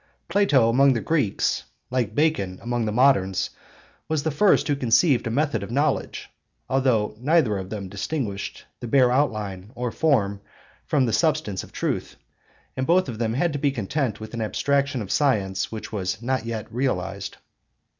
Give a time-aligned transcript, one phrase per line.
[0.29, 3.51] Plato among the Greeks, like Bacon among the moderns,
[4.09, 6.27] was the first who conceived a method of knowledge,
[6.67, 10.41] although neither of them always distinguished the bare outline or form
[10.87, 12.15] from the substance of truth;
[12.75, 16.19] and both of them had to be content with an abstraction of science which was
[16.19, 17.37] not yet realized.